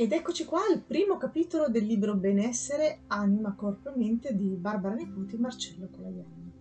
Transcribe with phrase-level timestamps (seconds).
[0.00, 4.94] Ed eccoci qua al primo capitolo del libro Benessere, Anima, Corpo e Mente di Barbara
[4.94, 6.52] Nipoti e Marcello Colaiani.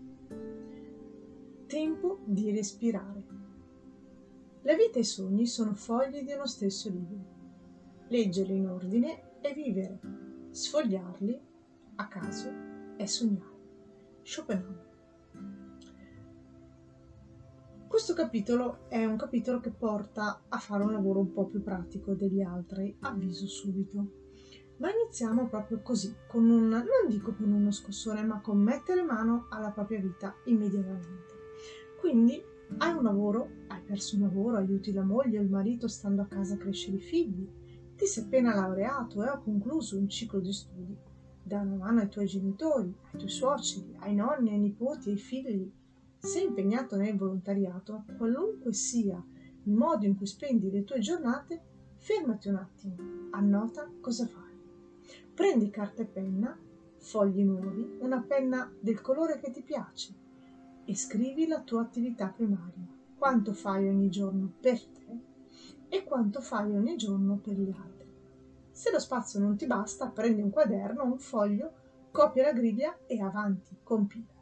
[1.68, 3.23] Tempo di respirare.
[4.63, 7.19] La vita e i sogni sono fogli di uno stesso libro.
[8.08, 9.99] Leggerli in ordine è vivere,
[10.49, 11.40] sfogliarli
[11.97, 12.51] a caso
[12.97, 13.56] è sognare.
[14.24, 14.87] Schopenhauer.
[17.88, 22.13] Questo capitolo è un capitolo che porta a fare un lavoro un po' più pratico
[22.13, 24.12] degli altri, avviso subito.
[24.77, 29.48] Ma iniziamo proprio così, con un, non dico con uno scossone, ma con mettere mano
[29.50, 31.34] alla propria vita immediatamente.
[32.00, 32.44] Quindi
[32.80, 36.27] hai un lavoro, hai perso un lavoro, aiuti la moglie o il marito stando a
[36.27, 37.49] casa a crescere i figli,
[37.96, 40.96] ti sei appena laureato e ho concluso un ciclo di studi,
[41.41, 45.72] dai una mano ai tuoi genitori, ai tuoi suoceri, ai nonni, ai nipoti, ai figli,
[46.27, 49.16] sei impegnato nel volontariato, qualunque sia
[49.63, 51.62] il modo in cui spendi le tue giornate,
[51.96, 52.96] fermati un attimo,
[53.32, 54.60] annota cosa fai.
[55.34, 56.60] Prendi carta e penna,
[56.98, 60.13] fogli nuovi, una penna del colore che ti piace
[60.84, 62.85] e scrivi la tua attività primaria.
[63.18, 65.19] Quanto fai ogni giorno per te
[65.87, 68.11] e quanto fai ogni giorno per gli altri.
[68.69, 71.71] Se lo spazio non ti basta, prendi un quaderno, un foglio,
[72.11, 74.36] copia la griglia e avanti, compila.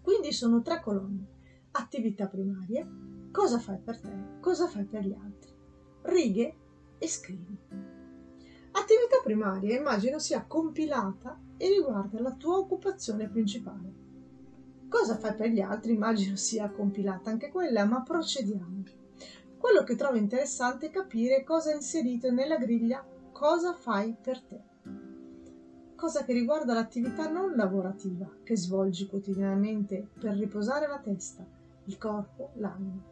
[0.00, 1.34] Quindi sono tre colonne.
[1.72, 2.86] Attività primarie,
[3.30, 5.52] cosa fai per te, cosa fai per gli altri.
[6.02, 6.56] Righe
[6.98, 7.58] e scrivi.
[8.72, 14.04] Attività primaria immagino sia compilata e riguarda la tua occupazione principale.
[14.88, 18.82] Cosa fai per gli altri immagino sia compilata anche quella, ma procediamo.
[19.58, 24.74] Quello che trovo interessante è capire cosa è inserito nella griglia cosa fai per te
[25.96, 31.44] cosa che riguarda l'attività non lavorativa che svolgi quotidianamente per riposare la testa,
[31.84, 33.02] il corpo, l'anima.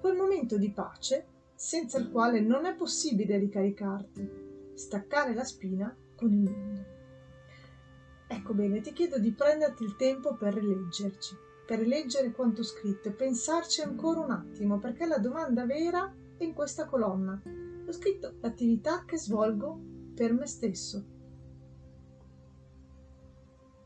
[0.00, 4.30] Quel momento di pace senza il quale non è possibile ricaricarti,
[4.74, 6.84] staccare la spina con il mondo.
[8.28, 11.34] Ecco bene, ti chiedo di prenderti il tempo per rileggerci,
[11.66, 16.52] per rileggere quanto scritto e pensarci ancora un attimo, perché la domanda vera è in
[16.52, 17.42] questa colonna.
[17.86, 19.80] Ho scritto l'attività che svolgo
[20.14, 21.04] per me stesso,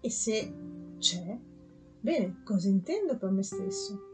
[0.05, 0.53] e se
[0.99, 1.39] c'è,
[2.01, 4.11] bene, cosa intendo per me stesso?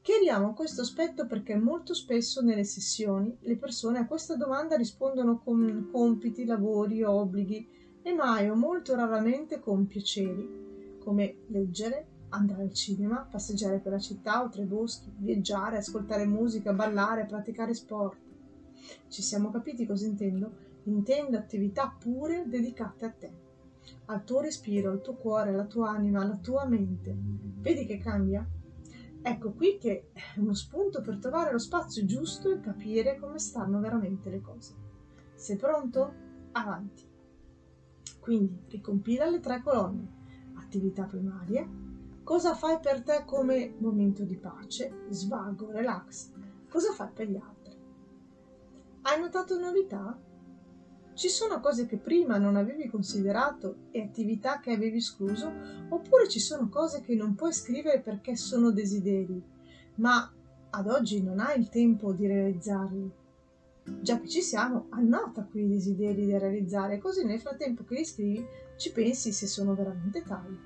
[0.00, 5.90] Chiariamo questo aspetto perché molto spesso nelle sessioni le persone a questa domanda rispondono con
[5.92, 7.68] compiti, lavori, obblighi
[8.00, 13.98] e mai o molto raramente con piaceri, come leggere, andare al cinema, passeggiare per la
[13.98, 18.18] città o tra i boschi, viaggiare, ascoltare musica, ballare, praticare sport.
[19.08, 20.64] Ci siamo capiti cosa intendo?
[20.84, 23.44] Intendo attività pure dedicate a te
[24.06, 27.14] al tuo respiro, al tuo cuore, alla tua anima, alla tua mente.
[27.16, 28.46] Vedi che cambia?
[29.22, 33.80] Ecco qui che è uno spunto per trovare lo spazio giusto e capire come stanno
[33.80, 34.74] veramente le cose.
[35.34, 36.14] Sei pronto?
[36.52, 37.04] Avanti.
[38.20, 40.14] Quindi ricompila le tre colonne.
[40.54, 41.68] Attività primarie.
[42.22, 46.32] Cosa fai per te come momento di pace, svago, relax?
[46.68, 47.76] Cosa fai per gli altri?
[49.02, 50.18] Hai notato novità?
[51.16, 55.50] Ci sono cose che prima non avevi considerato e attività che avevi escluso,
[55.88, 59.42] oppure ci sono cose che non puoi scrivere perché sono desideri,
[59.94, 60.30] ma
[60.68, 63.10] ad oggi non hai il tempo di realizzarli.
[64.02, 68.46] Già che ci siamo, annota quei desideri da realizzare, così nel frattempo che li scrivi
[68.76, 70.58] ci pensi se sono veramente tali.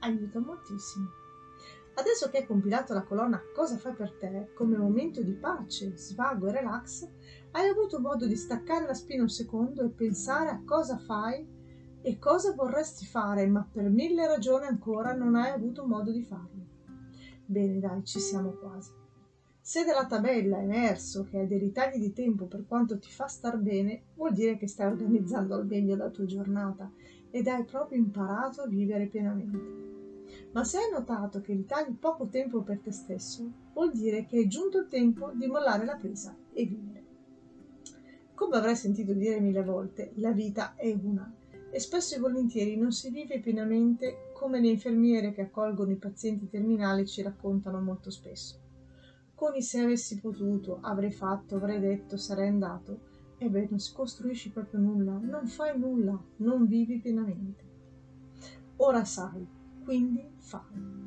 [0.00, 1.10] Aiuta moltissimo.
[1.94, 6.48] Adesso che hai compilato la colonna Cosa fai per te come momento di pace, svago
[6.48, 7.06] e relax,
[7.52, 11.46] hai avuto modo di staccare la spina un secondo e pensare a cosa fai
[12.00, 16.66] e cosa vorresti fare, ma per mille ragioni ancora non hai avuto modo di farlo.
[17.44, 18.90] Bene, dai, ci siamo quasi.
[19.60, 23.28] Se dalla tabella è emerso che hai dei ritagli di tempo per quanto ti fa
[23.28, 26.90] star bene, vuol dire che stai organizzando al meglio la tua giornata
[27.30, 29.90] ed hai proprio imparato a vivere pienamente.
[30.52, 34.46] Ma se hai notato che ritagli poco tempo per te stesso, vuol dire che è
[34.46, 37.01] giunto il tempo di mollare la presa e vivere.
[38.42, 41.32] Come avrai sentito dire mille volte, la vita è una
[41.70, 46.48] e spesso e volentieri non si vive pienamente come le infermiere che accolgono i pazienti
[46.48, 48.60] terminali ci raccontano molto spesso.
[49.32, 52.98] Con i se avessi potuto, avrei fatto, avrei detto, sarei andato,
[53.38, 57.64] ebbene non si costruisci proprio nulla, non fai nulla, non vivi pienamente.
[58.78, 59.46] Ora sai,
[59.84, 61.00] quindi fai.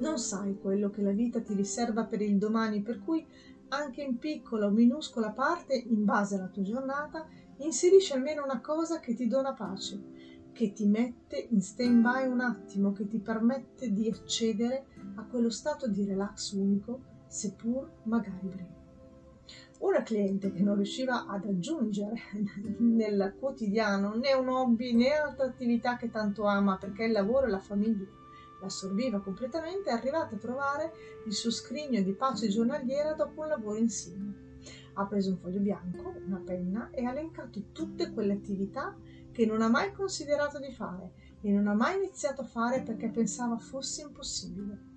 [0.00, 3.24] Non sai quello che la vita ti riserva per il domani, per cui
[3.70, 7.26] anche in piccola o minuscola parte, in base alla tua giornata,
[7.58, 12.92] inserisci almeno una cosa che ti dona pace, che ti mette in stand-by un attimo,
[12.92, 14.86] che ti permette di accedere
[15.16, 18.78] a quello stato di relax unico, seppur magari breve.
[19.80, 22.14] Una cliente che non riusciva ad aggiungere
[22.78, 27.50] nel quotidiano né un hobby né altra attività che tanto ama perché il lavoro e
[27.50, 28.06] la famiglia
[28.60, 30.92] l'assorbiva completamente è arrivata a trovare
[31.26, 34.48] il suo scrigno di pace giornaliera dopo un lavoro insieme.
[34.94, 38.96] Ha preso un foglio bianco, una penna e ha elencato tutte quelle attività
[39.32, 43.08] che non ha mai considerato di fare e non ha mai iniziato a fare perché
[43.08, 44.88] pensava fosse impossibile.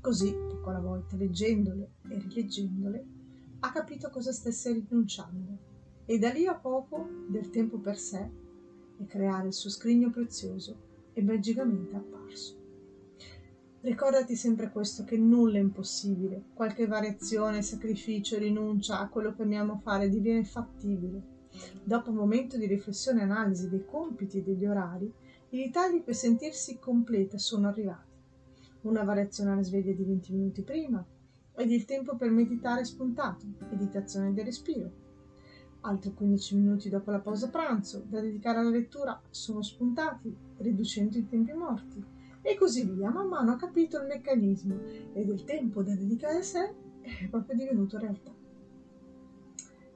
[0.00, 3.06] Così, poco alla volta, leggendole e rileggendole,
[3.60, 5.58] ha capito cosa stesse rinunciando
[6.04, 8.30] e da lì a poco del tempo per sé
[8.98, 12.63] e creare il suo scrigno prezioso è magicamente apparso.
[13.84, 16.44] Ricordati sempre questo, che nulla è impossibile.
[16.54, 21.22] Qualche variazione, sacrificio, rinuncia a quello che amiamo fare diviene fattibile.
[21.84, 25.12] Dopo un momento di riflessione e analisi dei compiti e degli orari,
[25.50, 28.10] i ritagli per sentirsi completa sono arrivati.
[28.84, 31.04] Una variazione alla sveglia di 20 minuti prima
[31.54, 34.90] ed il tempo per meditare spuntato, meditazione del respiro.
[35.82, 41.28] Altri 15 minuti dopo la pausa pranzo da dedicare alla lettura sono spuntati, riducendo i
[41.28, 42.13] tempi morti
[42.46, 43.10] e così via.
[43.10, 44.78] Man mano ha capito il meccanismo
[45.14, 48.32] ed il tempo da dedicare a sé è proprio divenuto realtà.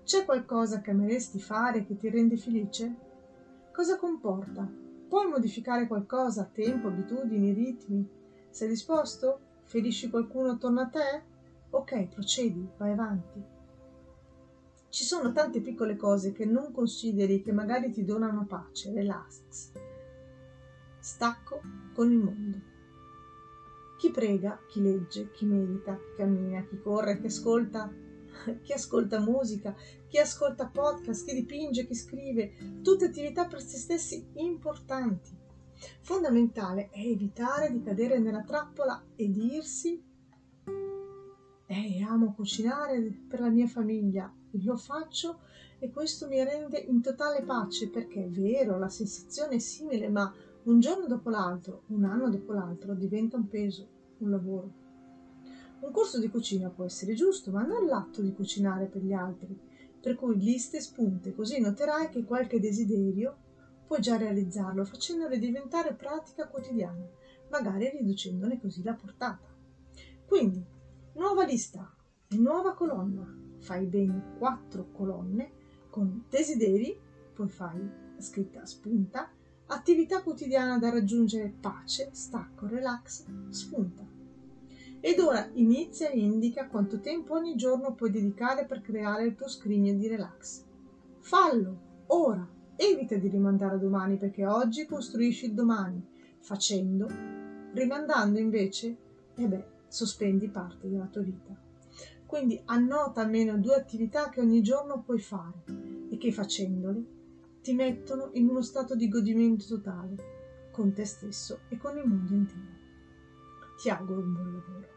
[0.03, 3.07] C'è qualcosa che ameresti fare che ti rende felice?
[3.71, 4.67] Cosa comporta?
[5.07, 8.09] Puoi modificare qualcosa, tempo, abitudini, ritmi?
[8.49, 9.41] Sei disposto?
[9.65, 11.23] Ferisci qualcuno attorno a te?
[11.71, 13.43] Ok, procedi, vai avanti.
[14.89, 19.73] Ci sono tante piccole cose che non consideri che magari ti donano pace, relax,
[21.09, 21.63] stacco
[21.95, 22.61] con il mondo.
[23.97, 27.91] Chi prega, chi legge, chi medita, chi cammina, chi corre, chi ascolta,
[28.63, 29.75] chi ascolta musica,
[30.07, 35.37] chi ascolta podcast, chi dipinge, chi scrive, tutte attività per se stessi importanti.
[36.03, 40.05] Fondamentale è evitare di cadere nella trappola e dirsi
[41.67, 44.33] eh, amo cucinare per la mia famiglia,
[44.65, 45.41] lo faccio
[45.79, 50.33] e questo mi rende in totale pace perché è vero, la sensazione è simile, ma
[50.69, 53.89] un giorno dopo l'altro, un anno dopo l'altro, diventa un peso,
[54.19, 54.73] un lavoro.
[55.81, 59.59] Un corso di cucina può essere giusto, ma non l'atto di cucinare per gli altri,
[59.99, 63.37] per cui liste spunte, così noterai che qualche desiderio
[63.87, 67.09] puoi già realizzarlo facendole diventare pratica quotidiana,
[67.49, 69.49] magari riducendone così la portata.
[70.27, 70.63] Quindi,
[71.15, 71.91] nuova lista
[72.29, 73.27] e nuova colonna.
[73.61, 75.51] Fai ben quattro colonne
[75.89, 76.95] con desideri,
[77.33, 79.33] poi fai scritta spunta
[79.69, 84.07] attività quotidiana da raggiungere pace, stacco, relax, spunta.
[85.01, 89.49] Ed ora inizia e indica quanto tempo ogni giorno puoi dedicare per creare il tuo
[89.49, 90.65] scrigno di relax.
[91.21, 96.05] Fallo, ora, evita di rimandare a domani perché oggi costruisci il domani,
[96.41, 97.07] facendo,
[97.73, 98.97] rimandando invece,
[99.35, 101.55] e beh, sospendi parte della tua vita.
[102.27, 105.63] Quindi annota almeno due attività che ogni giorno puoi fare
[106.11, 107.17] e che facendole
[107.69, 112.33] ti mettono in uno stato di godimento totale con te stesso e con il mondo
[112.33, 112.77] intero.
[113.77, 114.89] Ti auguro un buon lavoro.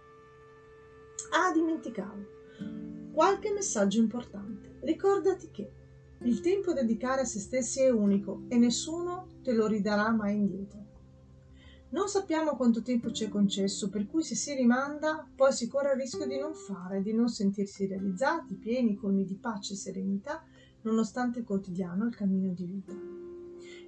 [1.34, 3.12] Ah, dimenticavo.
[3.12, 4.78] Qualche messaggio importante.
[4.84, 5.70] Ricordati che
[6.20, 10.38] il tempo da dedicare a se stessi è unico e nessuno te lo ridarà mai
[10.38, 10.80] indietro.
[11.90, 15.92] Non sappiamo quanto tempo ci è concesso, per cui se si rimanda, poi si corre
[15.92, 20.42] il rischio di non fare, di non sentirsi realizzati, pieni, colmi di pace e serenità
[20.84, 22.94] nonostante il quotidiano il cammino di vita.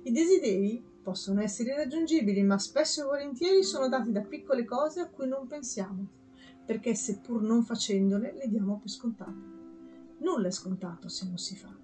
[0.04, 5.10] I desideri possono essere irraggiungibili, ma spesso e volentieri sono dati da piccole cose a
[5.10, 6.08] cui non pensiamo,
[6.66, 9.52] perché seppur non facendole le diamo per scontate.
[10.20, 11.76] Nulla è scontato se non si fa.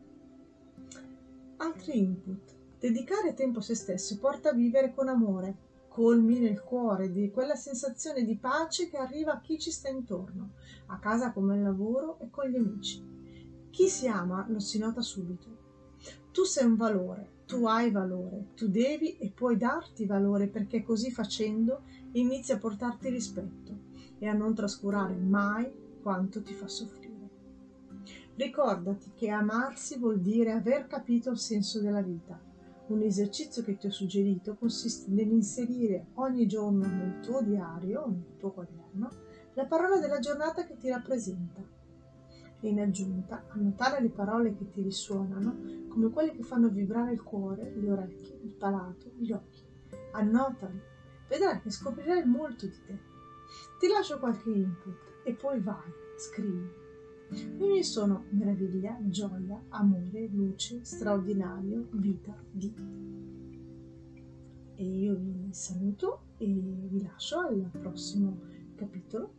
[1.58, 2.56] Altri input.
[2.80, 7.56] Dedicare tempo a se stesso porta a vivere con amore, colmi nel cuore di quella
[7.56, 10.52] sensazione di pace che arriva a chi ci sta intorno,
[10.86, 13.19] a casa come al lavoro e con gli amici.
[13.72, 15.68] Chi si ama lo si nota subito.
[16.32, 21.12] Tu sei un valore, tu hai valore, tu devi e puoi darti valore perché così
[21.12, 23.78] facendo inizi a portarti rispetto
[24.20, 25.72] e a non trascurare mai
[26.02, 27.08] quanto ti fa soffrire.
[28.36, 32.40] Ricordati che amarsi vuol dire aver capito il senso della vita.
[32.88, 38.52] Un esercizio che ti ho suggerito consiste nell'inserire ogni giorno nel tuo diario, nel tuo
[38.52, 39.10] quaderno,
[39.54, 41.78] la parola della giornata che ti rappresenta
[42.62, 47.24] e in aggiunta annotare le parole che ti risuonano come quelle che fanno vibrare il
[47.24, 49.64] cuore, le orecchie, il palato, gli occhi.
[50.12, 50.80] Annotali,
[51.28, 53.00] vedrai che scoprirai molto di te.
[53.80, 56.88] Ti lascio qualche input e poi vai, scrivi.
[57.32, 62.74] I miei sono meraviglia, gioia, amore, luce, straordinario, vita, di.
[64.76, 68.40] E io vi saluto e vi lascio al prossimo
[68.76, 69.34] capitolo,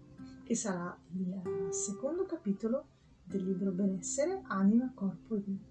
[0.44, 2.86] che sarà il secondo capitolo
[3.30, 5.68] del libro Benessere, Anima, Corpo e Mente.